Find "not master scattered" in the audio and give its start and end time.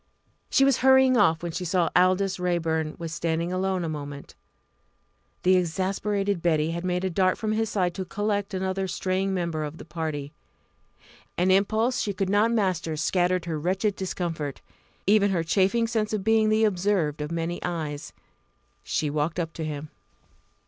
12.31-13.45